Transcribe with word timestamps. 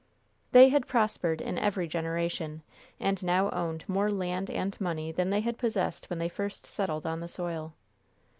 They 0.51 0.69
had 0.69 0.87
prospered 0.87 1.41
in 1.41 1.59
every 1.59 1.87
generation, 1.87 2.63
and 2.99 3.21
now 3.23 3.51
owned 3.51 3.87
more 3.87 4.09
land 4.09 4.49
and 4.49 4.75
money 4.81 5.11
than 5.11 5.29
they 5.29 5.41
had 5.41 5.59
possessed 5.59 6.09
when 6.09 6.17
they 6.17 6.27
first 6.27 6.65
settled 6.65 7.05
on 7.05 7.19
the 7.19 7.27
soil. 7.27 7.75